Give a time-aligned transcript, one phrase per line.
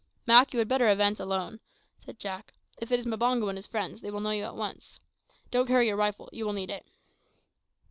[0.25, 1.59] "Mak, you had better advance alone,"
[2.03, 2.55] said Jack.
[2.79, 4.99] "If it is Mbango and his friends, they will know you at once.
[5.51, 6.87] Don't carry your rifle; you won't need it."